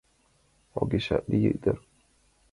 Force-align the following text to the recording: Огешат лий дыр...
Огешат 0.79 1.23
лий 1.31 1.53
дыр... 1.63 1.77